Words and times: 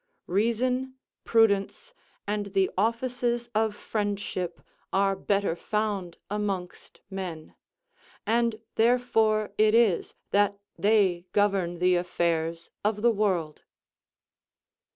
Reason, 0.25 0.95
prudence, 1.25 1.93
and 2.25 2.47
the 2.55 2.71
offices 2.75 3.49
of 3.53 3.75
friendship 3.75 4.59
are 4.91 5.15
better 5.15 5.55
found 5.55 6.17
amongst 6.27 7.01
men, 7.11 7.53
and 8.25 8.59
therefore 8.77 9.53
it 9.59 9.75
is 9.75 10.15
that 10.31 10.57
they 10.75 11.27
govern 11.33 11.77
the 11.77 11.93
affairs 11.97 12.71
of 12.83 13.03
the 13.03 13.11
world. 13.11 13.63